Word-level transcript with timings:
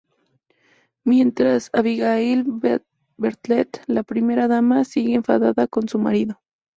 Mientras, 1.03 1.69
Abigail 1.73 2.43
Bartlet, 3.17 3.83
la 3.85 4.01
Primera 4.01 4.47
Dama, 4.47 4.83
sigue 4.83 5.13
enfada 5.13 5.53
con 5.67 5.87
su 5.87 5.99
marido. 5.99 6.41